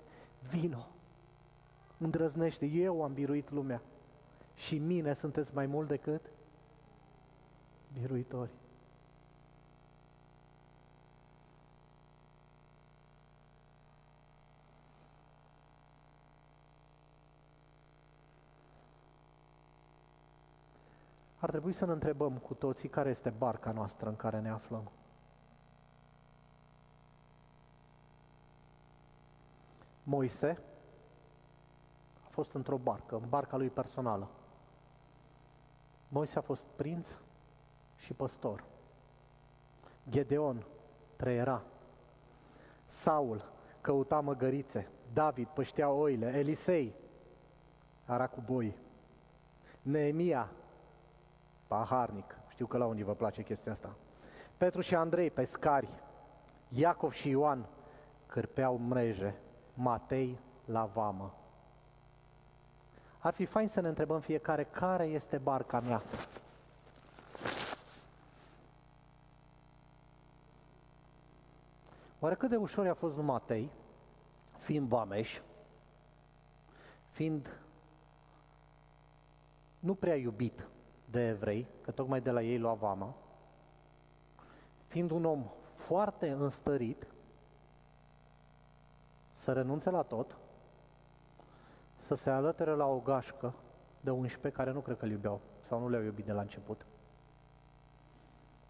[0.49, 0.87] vino.
[1.97, 3.81] Îndrăznește, eu am biruit lumea.
[4.55, 6.21] Și mine sunteți mai mult decât
[7.93, 8.51] biruitori.
[21.41, 24.91] Ar trebui să ne întrebăm cu toții care este barca noastră în care ne aflăm.
[30.03, 30.61] Moise
[32.25, 34.29] a fost într-o barcă, în barca lui personală.
[36.07, 37.07] Moise a fost prinț
[37.97, 38.63] și păstor.
[40.09, 40.65] Gedeon
[41.15, 41.63] trăiera.
[42.85, 43.51] Saul
[43.81, 44.87] căuta măgărițe.
[45.13, 46.37] David păștea oile.
[46.37, 46.95] Elisei
[48.05, 48.77] ara cu boi.
[49.81, 50.49] Neemia
[51.71, 52.37] paharnic.
[52.47, 53.95] Știu că la unii vă place chestia asta.
[54.57, 55.87] Petru și Andrei, pescari.
[56.67, 57.65] Iacov și Ioan
[58.25, 59.35] cârpeau mreje.
[59.73, 61.33] Matei la vamă.
[63.19, 66.01] Ar fi fain să ne întrebăm fiecare care este barca mea.
[72.19, 73.71] Oare cât de ușor a fost lui Matei,
[74.57, 75.41] fiind vameș,
[77.09, 77.59] fiind
[79.79, 80.67] nu prea iubit
[81.11, 83.13] de evrei, că tocmai de la ei lua vama,
[84.87, 85.43] fiind un om
[85.73, 87.07] foarte înstărit,
[89.33, 90.37] să renunțe la tot,
[91.99, 93.53] să se alătere la o gașcă
[94.01, 96.85] de 11 care nu cred că îl iubeau sau nu le-au iubit de la început.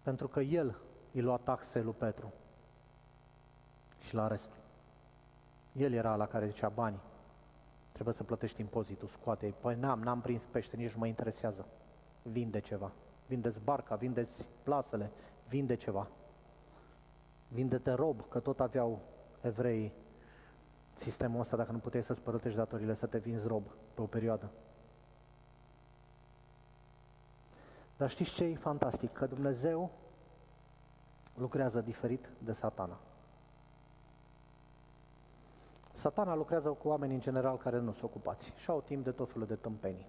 [0.02, 0.78] Pentru că el
[1.12, 2.32] îi lua taxe lui Petru
[4.00, 4.58] și la restul.
[5.72, 7.00] El era la care zicea banii.
[7.92, 11.66] Trebuie să plătești impozitul, scoate Păi n-am, n-am prins pește, nici nu mă interesează.
[12.22, 12.92] Vinde ceva.
[13.26, 15.10] Vindeți barca, vindeți plasele,
[15.48, 16.08] vinde ceva.
[17.48, 19.00] Vinde-te rob, că tot aveau
[19.40, 19.92] evrei
[20.94, 23.62] sistemul ăsta, dacă nu puteai să-ți părătești datorile, să te vinzi rob
[23.94, 24.50] pe o perioadă.
[27.96, 29.12] Dar știți ce e fantastic?
[29.12, 29.90] Că Dumnezeu
[31.34, 32.98] lucrează diferit de satana.
[35.92, 39.32] Satana lucrează cu oameni în general care nu sunt ocupați și au timp de tot
[39.32, 40.06] felul de tâmpenii.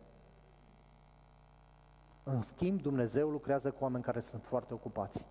[2.23, 5.25] În schimb, Dumnezeu lucrează cu oameni care sunt foarte ocupați.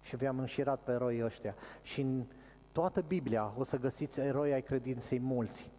[0.00, 1.54] Și vi-am înșirat pe eroii ăștia.
[1.82, 2.24] Și în
[2.72, 5.70] toată Biblia o să găsiți eroi ai credinței mulți.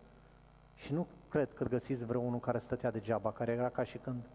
[0.76, 4.30] Și nu cred că găsiți vreunul care stătea degeaba, care era ca și când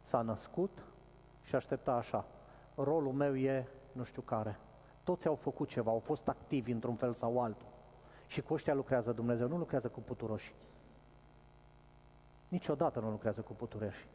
[0.00, 0.84] s-a născut
[1.42, 2.24] și aștepta așa.
[2.74, 4.58] Rolul meu e nu știu care.
[5.04, 7.66] Toți au făcut ceva, au fost activi într-un fel sau altul.
[8.26, 10.54] Și cu ăștia lucrează Dumnezeu, nu lucrează cu puturoși.
[12.48, 14.06] Niciodată nu lucrează cu puturoși.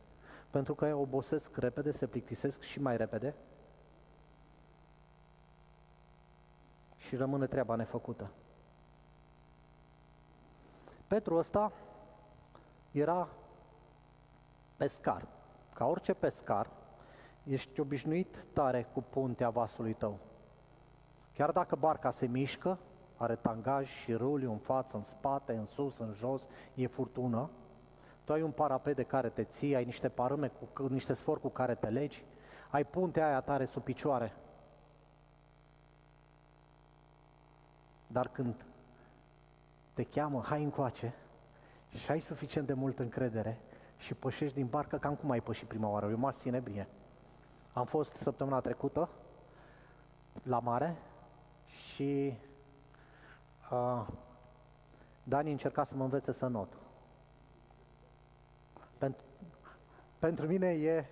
[0.56, 3.36] Pentru că ei obosesc repede, se plictisesc și mai repede
[6.98, 8.32] și rămâne treaba nefăcută.
[11.08, 11.72] Petru ăsta
[12.91, 13.28] era
[14.76, 15.28] pescar.
[15.74, 16.70] Ca orice pescar,
[17.44, 20.20] ești obișnuit tare cu puntea vasului tău.
[21.34, 22.80] Chiar dacă barca se mișcă,
[23.18, 27.50] are tangaj și râuli în față, în spate, în sus, în jos, e furtună,
[28.26, 31.50] tu ai un parapet de care te ții, ai niște parâme, cu, niște sfor cu
[31.50, 32.24] care te legi,
[32.70, 34.34] ai puntea aia tare sub picioare.
[38.08, 38.66] Dar când
[39.94, 41.14] te cheamă, hai încoace,
[41.90, 43.60] și ai suficient de multă încredere
[43.98, 46.88] și pășești din barcă, cam cum ai pășit prima oară, eu m-aș ține bine.
[47.74, 49.10] Am fost săptămâna trecută
[50.44, 50.98] la mare
[51.66, 52.38] și
[53.72, 54.08] uh,
[55.24, 56.85] Dani încerca să mă învețe să not.
[58.97, 59.23] Pentru,
[60.19, 61.05] pentru mine e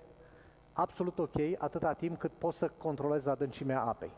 [0.73, 4.11] absolut ok atâta timp cât pot să controlez adâncimea apei.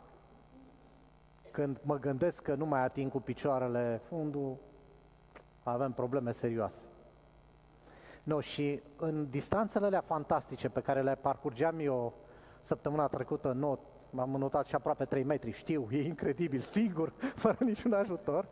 [1.52, 4.58] Când mă gândesc că nu mai ating cu picioarele fundul,
[5.64, 6.86] avem probleme serioase.
[8.24, 12.14] No, și în distanțele alea fantastice pe care le parcurgeam eu
[12.62, 13.80] săptămâna trecută, not,
[14.18, 18.48] am notat și aproape 3 metri, știu, e incredibil, singur, fără niciun ajutor,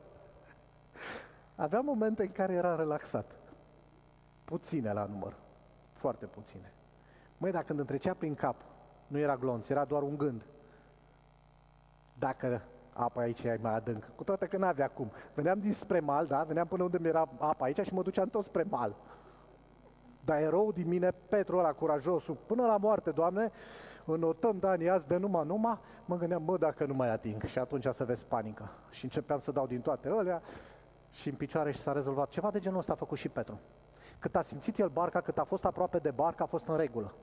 [1.55, 3.35] aveam momente în care era relaxat.
[4.43, 5.35] Puține la număr,
[5.93, 6.73] foarte puține.
[7.37, 8.55] Măi, dacă când îmi trecea prin cap,
[9.07, 10.45] nu era glonț, era doar un gând.
[12.13, 12.61] Dacă
[12.93, 15.11] apa aici e mai adânc, cu toate că n-avea cum.
[15.33, 16.43] Veneam dinspre mal, da?
[16.43, 18.95] Veneam până unde mi era apa aici și mă duceam tot spre mal.
[20.25, 23.51] Dar erou din mine, Petru ăla curajosul, până la moarte, Doamne,
[24.05, 27.43] înotăm Dani azi de numai, numai, mă gândeam, mă, dacă nu mai ating.
[27.43, 28.69] Și atunci să vezi panică.
[28.89, 30.41] Și începeam să dau din toate alea
[31.11, 32.29] și în picioare și s-a rezolvat.
[32.29, 33.59] Ceva de genul ăsta a făcut și Petru.
[34.23, 37.13] Cât a simțit el barca, cât a fost aproape de barca, a fost în regulă.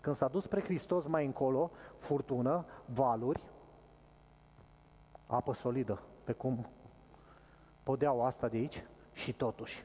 [0.00, 3.42] Când s-a dus spre Hristos mai încolo, furtună, valuri,
[5.26, 6.66] apă solidă, pe cum
[7.82, 9.84] podeau asta de aici, și totuși,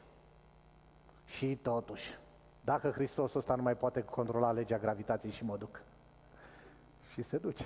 [1.26, 2.20] și totuși,
[2.62, 5.82] dacă Hristos ăsta nu mai poate controla legea gravitației și mă duc.
[7.12, 7.66] Și se duce.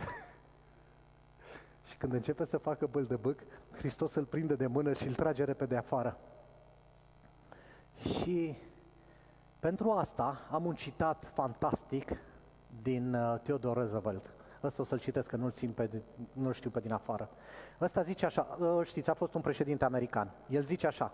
[1.90, 3.40] și când începe să facă băl de băc,
[3.72, 6.18] Hristos îl prinde de mână și îl trage repede afară.
[7.96, 8.58] Și
[9.60, 12.18] pentru asta am un citat fantastic
[12.82, 14.30] din uh, Theodore Roosevelt.
[14.64, 15.90] Ăsta o să-l citesc, că nu-l, țin pe,
[16.34, 17.30] nu știu pe din afară.
[17.82, 20.32] Ăsta zice așa, uh, știți, a fost un președinte american.
[20.48, 21.14] El zice așa,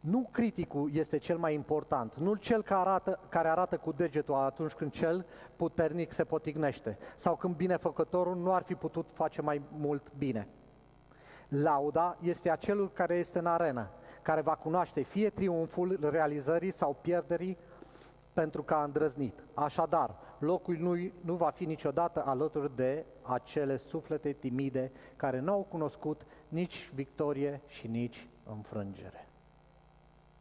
[0.00, 4.72] nu criticul este cel mai important, nu cel care arată, care arată cu degetul atunci
[4.72, 10.12] când cel puternic se potignește sau când binefăcătorul nu ar fi putut face mai mult
[10.18, 10.48] bine.
[11.48, 13.90] Lauda este acelul care este în arenă,
[14.24, 17.58] care va cunoaște fie triumful realizării sau pierderii
[18.32, 19.44] pentru că a îndrăznit.
[19.54, 25.62] Așadar, locul lui nu va fi niciodată alături de acele suflete timide care nu au
[25.62, 29.28] cunoscut nici victorie și nici înfrângere.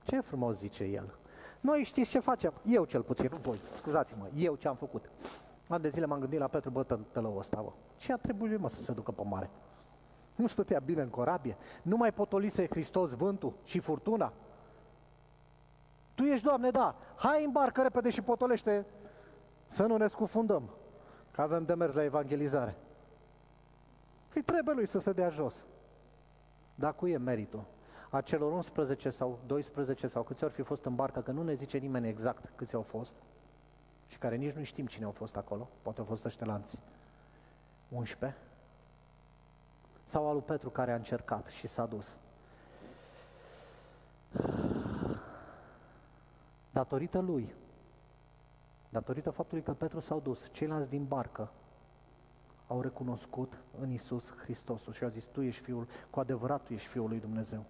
[0.03, 1.17] Ce frumos zice el.
[1.59, 2.53] Noi știți ce facem?
[2.65, 5.09] Eu cel puțin, nu voi, scuzați-mă, eu ce am făcut.
[5.67, 7.71] An de zile m-am gândit la Petru, bă, tălău ăsta, bă.
[7.97, 9.49] Ce a trebuit, mă, să se ducă pe mare?
[10.35, 11.57] Nu stătea bine în corabie?
[11.81, 14.33] Nu mai potolise Hristos vântul și furtuna?
[16.15, 18.85] Tu ești, Doamne, da, hai în barcă repede și potolește
[19.65, 20.69] să nu ne scufundăm,
[21.31, 22.75] că avem de mers la evangelizare.
[24.33, 25.65] Păi trebuie lui să se dea jos.
[26.75, 27.63] Dar cu e meritul?
[28.09, 31.53] A celor 11 sau 12 sau câți ori fi fost în barcă, că nu ne
[31.53, 33.15] zice nimeni exact câți au fost
[34.07, 36.79] și care nici nu știm cine au fost acolo, poate au fost ăștia lanți.
[37.89, 38.39] 11?
[40.03, 42.17] Sau al lui Petru care a încercat și s-a dus.
[46.71, 47.53] Datorită lui,
[48.89, 51.49] datorită faptului că Petru s-au dus, ceilalți din barcă
[52.67, 56.88] au recunoscut în Isus Hristosul și au zis, Tu ești Fiul, cu adevărat Tu ești
[56.88, 57.63] Fiul lui Dumnezeu.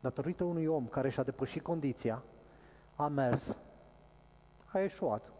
[0.00, 2.22] Datorită unui om care și-a depășit condiția,
[2.96, 3.56] a mers,
[4.72, 5.32] a eșuat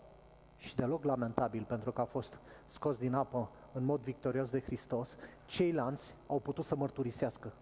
[0.56, 5.16] și deloc lamentabil pentru că a fost scos din apă în mod victorios de Hristos,
[5.44, 7.52] ceilalți au putut să mărturisească.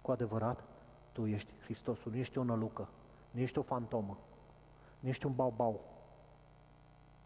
[0.00, 0.64] Cu adevărat,
[1.12, 2.88] Tu ești Hristosul, nu ești o nălucă,
[3.30, 4.18] nu ești o fantomă,
[5.00, 5.80] nu ești un baubau,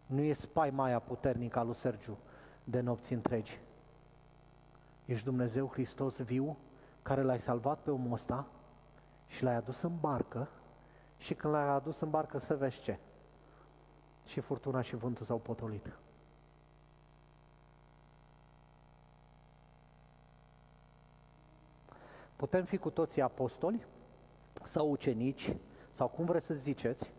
[0.05, 2.17] nu e spaima puternică a lui Sergiu
[2.63, 3.59] de nopți întregi.
[5.05, 6.57] Ești Dumnezeu Hristos viu,
[7.01, 8.47] care l-ai salvat pe omul ăsta
[9.27, 10.49] și l-ai adus în barcă
[11.17, 12.99] și când l-ai adus în barcă să vezi ce?
[14.25, 15.99] Și furtuna și vântul s-au potolit.
[22.39, 23.85] Putem fi cu toții apostoli
[24.63, 25.55] sau ucenici
[25.91, 27.11] sau cum vreți să ziceți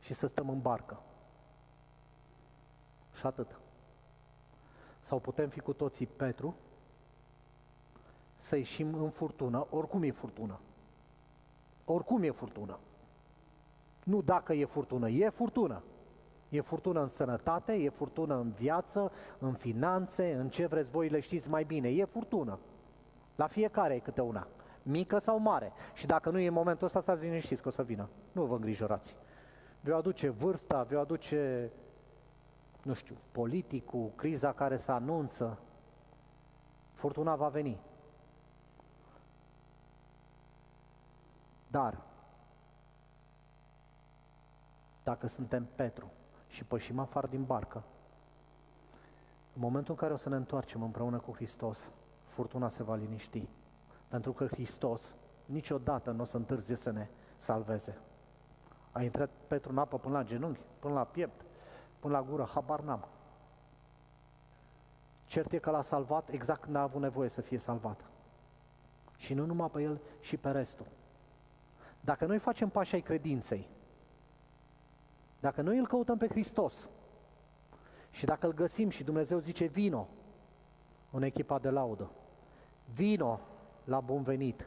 [0.00, 1.00] și să stăm în barcă.
[3.14, 3.58] Și atât.
[5.00, 6.54] Sau putem fi cu toții Petru,
[8.36, 10.60] să ieșim în furtună, oricum e furtună.
[11.84, 12.78] Oricum e furtună.
[14.04, 15.82] Nu dacă e furtună, e furtună.
[16.48, 21.20] E furtună în sănătate, e furtună în viață, în finanțe, în ce vreți voi le
[21.20, 21.88] știți mai bine.
[21.88, 22.58] E furtună.
[23.34, 24.46] La fiecare e câte una.
[24.88, 25.72] Mică sau mare.
[25.94, 28.08] Și dacă nu e în momentul ăsta, stați liniștiți că o să vină.
[28.32, 29.16] Nu vă îngrijorați.
[29.80, 31.70] Vă aduce vârsta, vă aduce,
[32.82, 35.58] nu știu, politicul, criza care se anunță.
[36.92, 37.78] Furtuna va veni.
[41.70, 42.02] Dar,
[45.02, 46.10] dacă suntem Petru
[46.48, 47.82] și pășim afară din barcă,
[49.54, 51.90] în momentul în care o să ne întoarcem împreună cu Hristos,
[52.26, 53.48] furtuna se va liniști.
[54.08, 57.98] Pentru că Hristos niciodată nu o să întârzie să ne salveze.
[58.92, 61.44] A intrat Petru în apă până la genunchi, până la piept,
[61.98, 63.08] până la gură, habar n-am.
[65.26, 68.04] Cert e că l-a salvat exact când a avut nevoie să fie salvat.
[69.16, 70.86] Și nu numai pe el, și pe restul.
[72.00, 73.68] Dacă noi facem pași ai credinței,
[75.40, 76.88] dacă noi îl căutăm pe Hristos
[78.10, 80.08] și dacă îl găsim și Dumnezeu zice vino
[81.10, 82.10] în echipa de laudă,
[82.94, 83.40] vino
[83.86, 84.66] la bun venit,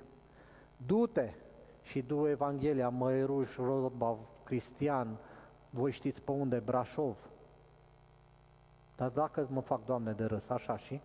[0.78, 1.34] du-te
[1.82, 5.18] și du Evanghelia Măeruș, Rodbav, Cristian,
[5.70, 7.18] voi știți pe unde, Brașov.
[8.96, 11.02] Dar dacă mă fac, Doamne, de râs, așa și?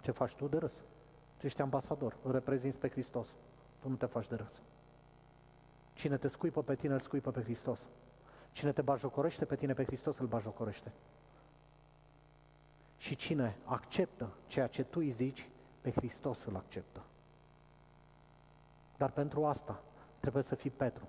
[0.00, 0.82] Ce faci tu de râs?
[1.36, 3.28] Tu ești ambasador, îl reprezinți pe Hristos.
[3.80, 4.62] Tu nu te faci de râs.
[5.92, 7.88] Cine te scuipă pe tine, îl scuipă pe Hristos.
[8.52, 10.92] Cine te bajocorește pe tine, pe Hristos îl bajocorește.
[12.96, 15.48] Și cine acceptă ceea ce tu îi zici,
[15.84, 17.02] pe Hristos îl acceptă.
[18.96, 19.82] Dar pentru asta
[20.20, 21.08] trebuie să fii Petru.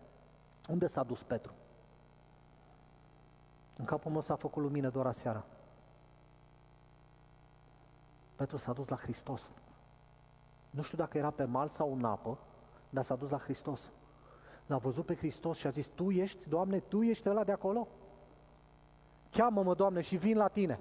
[0.69, 1.53] Unde s-a dus Petru?
[3.77, 5.45] În capul meu s-a făcut lumină doar aseară.
[8.35, 9.51] Petru s-a dus la Hristos.
[10.69, 12.37] Nu știu dacă era pe mal sau în apă,
[12.89, 13.91] dar s-a dus la Hristos.
[14.65, 17.87] L-a văzut pe Hristos și a zis, Tu ești, Doamne, Tu ești ăla de acolo?
[19.31, 20.79] Cheamă-mă, Doamne, și vin la Tine.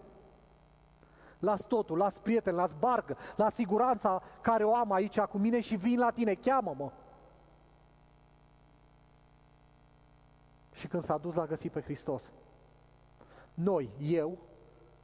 [1.45, 5.77] Las totul, las prieteni, las barcă, las siguranța care o am aici cu mine și
[5.77, 6.91] vin la Tine, cheamă-mă.
[10.73, 12.33] Și când s-a dus, l-a găsit pe Hristos.
[13.55, 14.39] Noi, eu,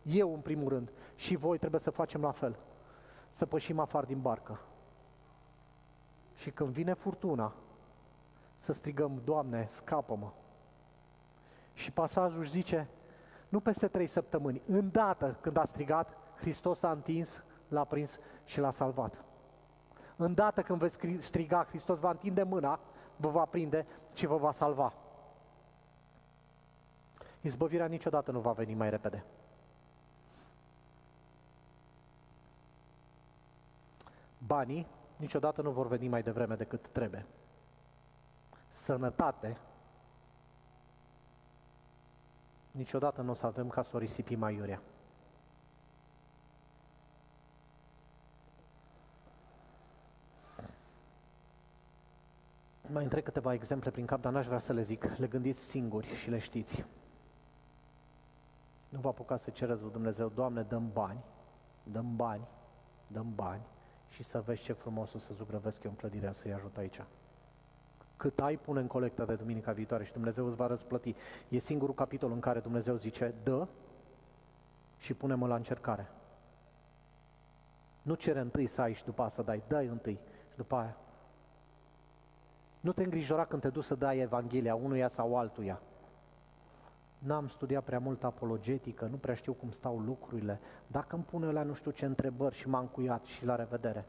[0.03, 2.59] eu în primul rând, și voi trebuie să facem la fel.
[3.31, 4.61] Să pășim afară din barcă.
[6.35, 7.53] Și când vine furtuna,
[8.59, 10.31] să strigăm, Doamne, scapă-mă.
[11.73, 12.89] Și pasajul zice,
[13.49, 18.71] nu peste trei săptămâni, îndată când a strigat, Hristos a întins, l-a prins și l-a
[18.71, 19.25] salvat.
[20.17, 22.81] Îndată când veți striga, Hristos va întinde mâna,
[23.17, 24.93] vă va prinde și vă va salva.
[27.41, 29.25] Izbăvirea niciodată nu va veni mai repede.
[34.39, 34.87] Banii
[35.17, 37.27] niciodată nu vor veni mai devreme decât trebuie
[38.71, 39.57] sănătate,
[42.71, 44.81] niciodată nu o să avem ca să o risipim aiurea.
[52.93, 55.17] Mai întreg câteva exemple prin cap, dar n-aș vrea să le zic.
[55.17, 56.85] Le gândiți singuri și le știți.
[58.89, 61.25] Nu vă apucați să cereți lui Dumnezeu, Doamne, dăm bani,
[61.83, 62.47] dăm bani,
[63.07, 63.63] dăm bani
[64.09, 67.01] și să vezi ce frumos o să zugrăvesc eu în clădirea să-i ajut aici
[68.21, 71.15] cât ai, pune în colecta de duminica viitoare și Dumnezeu îți va răsplăti.
[71.49, 73.67] E singurul capitol în care Dumnezeu zice, dă
[74.99, 76.11] și pune-mă la încercare.
[78.03, 80.21] Nu cere întâi să ai și după să dai, dai întâi
[80.51, 80.97] și după aia.
[82.81, 85.81] Nu te îngrijora când te duci să dai Evanghelia unuia sau altuia.
[87.19, 90.61] N-am studiat prea mult apologetică, nu prea știu cum stau lucrurile.
[90.87, 94.05] Dacă îmi pune la nu știu ce întrebări și m-am cuiat și la revedere.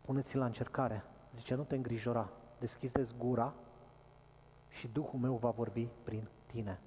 [0.00, 1.04] Puneți-l la încercare.
[1.34, 3.54] Zice, nu te îngrijora, deschideți gura
[4.68, 6.80] și Duhul meu va vorbi prin tine.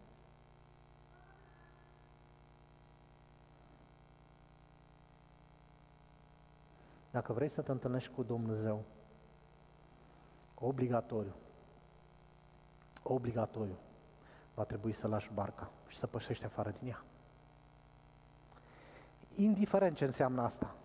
[7.11, 8.83] Dacă vrei să te întâlnești cu Dumnezeu,
[10.68, 11.34] obligatoriu,
[13.03, 13.78] obligatoriu,
[14.53, 17.03] va trebui să lași barca și să pășești afară din ea.
[19.36, 20.76] Indiferent ce înseamnă asta,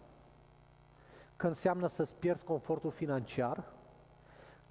[1.37, 3.65] că înseamnă să-ți pierzi confortul financiar,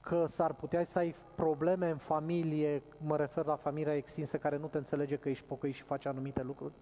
[0.02, 4.68] că s-ar putea să ai probleme în familie, mă refer la familia extinsă care nu
[4.68, 6.74] te înțelege că ești pocăit și faci anumite lucruri?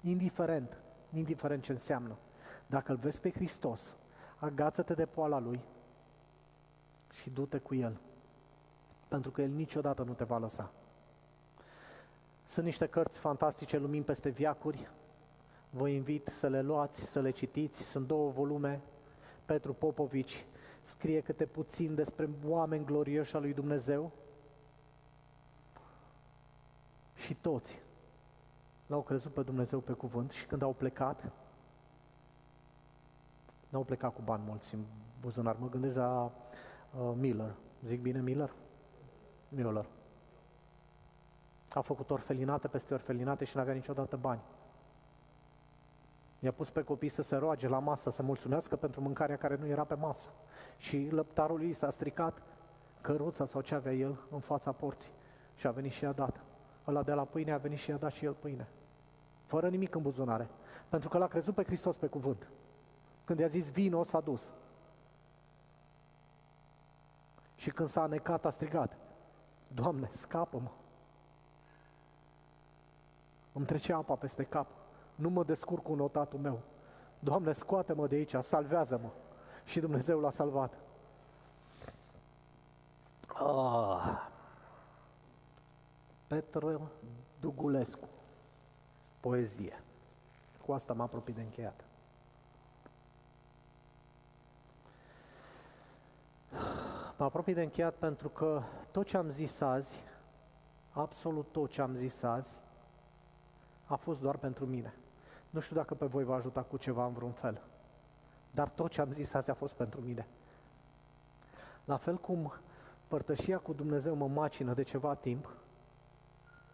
[0.00, 0.76] Indiferent,
[1.12, 2.16] indiferent ce înseamnă.
[2.66, 3.96] Dacă îl vezi pe Hristos,
[4.38, 5.60] agață-te de poala Lui
[7.12, 8.00] și du-te cu El.
[9.08, 10.70] Pentru că El niciodată nu te va lăsa.
[12.46, 14.88] Sunt niște cărți fantastice, Lumini peste viacuri.
[15.70, 17.82] Vă invit să le luați, să le citiți.
[17.82, 18.80] Sunt două volume.
[19.44, 20.44] Petru Popovici
[20.82, 24.10] scrie câte puțin despre oameni glorioși al lui Dumnezeu.
[27.14, 27.80] Și toți
[28.86, 31.32] l-au crezut pe Dumnezeu pe cuvânt și când au plecat,
[33.68, 34.84] n-au plecat cu bani mulți în
[35.20, 35.56] buzunar.
[35.58, 36.30] Mă gândesc la uh,
[37.14, 37.54] Miller.
[37.84, 38.52] Zic bine Miller?
[39.48, 39.86] Miller.
[41.68, 44.40] A făcut orfelinate peste orfelinate și n-avea niciodată bani.
[46.38, 49.66] I-a pus pe copii să se roage la masă, să mulțumească pentru mâncarea care nu
[49.66, 50.28] era pe masă.
[50.76, 52.42] Și lăptarul lui s-a stricat
[53.00, 55.10] căruța sau ce avea el în fața porții.
[55.54, 56.40] Și a venit și i-a dat.
[56.86, 58.68] Ăla de la pâine a venit și i-a dat și el pâine.
[59.44, 60.48] Fără nimic în buzunare.
[60.88, 62.48] Pentru că l-a crezut pe Hristos pe cuvânt.
[63.24, 64.52] Când i-a zis vino, s-a dus.
[67.62, 68.96] Și când s-a anecat, a strigat.
[69.68, 70.70] Doamne, scapă-mă!
[73.52, 74.66] Îmi trece apa peste cap.
[75.14, 76.60] Nu mă descurc cu notatul meu.
[77.18, 79.10] Doamne, scoate-mă de aici, salvează-mă.
[79.64, 80.78] Și Dumnezeu l-a salvat.
[83.28, 84.28] Ah.
[86.26, 86.90] Petru
[87.40, 88.08] Dugulescu.
[89.20, 89.82] Poezie.
[90.66, 91.84] Cu asta m-am apropii de încheiat.
[97.16, 100.02] Mă apropii de încheiat pentru că tot ce am zis azi,
[100.90, 102.58] absolut tot ce am zis azi,
[103.84, 104.94] a fost doar pentru mine.
[105.50, 107.60] Nu știu dacă pe voi va ajuta cu ceva în vreun fel,
[108.50, 110.26] dar tot ce am zis azi a fost pentru mine.
[111.84, 112.52] La fel cum
[113.08, 115.54] părtășia cu Dumnezeu mă macină de ceva timp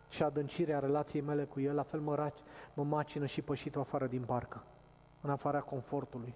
[0.09, 2.33] și adâncirea relației mele cu El, la fel mă,
[2.75, 4.63] mă macină și pășitul afară din barcă,
[5.21, 6.35] în afara confortului.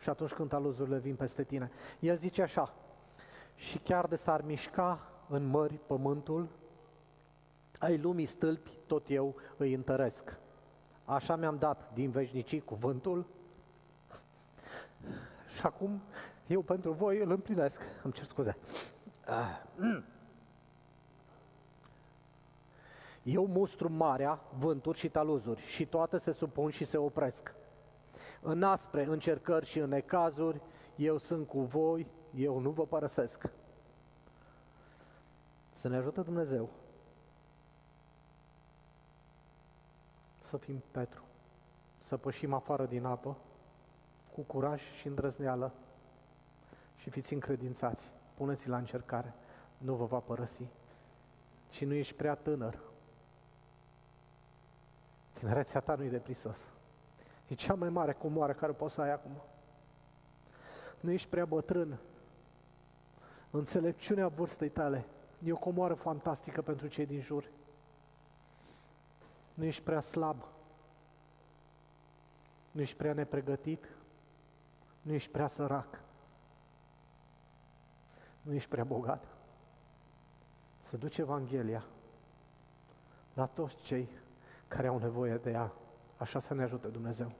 [0.00, 1.70] Și atunci când aluzurile vin peste tine.
[1.98, 2.74] El zice așa,
[3.54, 6.48] și chiar de s-ar mișca în mări pământul,
[7.78, 10.38] ai lumii stâlpi, tot eu îi întăresc.
[11.04, 13.26] Așa mi-am dat din veșnicii cuvântul
[15.54, 16.02] și acum
[16.46, 17.80] eu pentru voi îl împlinesc.
[18.02, 18.56] Îmi cer scuze.
[23.22, 27.54] Eu mustru marea, vânturi și taluzuri și toate se supun și se opresc.
[28.40, 30.60] În aspre încercări și în necazuri,
[30.96, 33.44] eu sunt cu voi, eu nu vă părăsesc.
[35.72, 36.68] Să ne ajută Dumnezeu
[40.50, 41.22] să fim Petru,
[41.98, 43.36] să pășim afară din apă,
[44.34, 45.72] cu curaj și îndrăzneală
[46.96, 49.34] și fiți încredințați, puneți la încercare,
[49.78, 50.66] nu vă va părăsi.
[51.70, 52.78] Și nu ești prea tânăr.
[55.32, 56.72] Tinerețea ta nu e de prisos.
[57.50, 59.32] E cea mai mare comoară care poți să ai acum.
[61.00, 61.98] Nu ești prea bătrân.
[63.50, 65.06] Înțelepciunea vârstei tale
[65.44, 67.50] e o comoară fantastică pentru cei din jur.
[69.54, 70.44] Nu ești prea slab.
[72.70, 73.88] Nu ești prea nepregătit.
[75.02, 76.00] Nu ești prea sărac.
[78.42, 79.24] Nu ești prea bogat.
[80.82, 81.84] Să duci Evanghelia
[83.34, 84.08] la toți cei
[84.68, 85.72] care au nevoie de ea.
[86.20, 87.32] Așa să ne ajute Dumnezeu.